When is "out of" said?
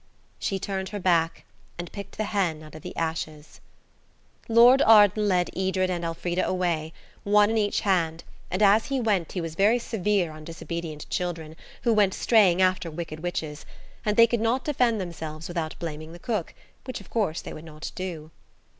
2.63-2.81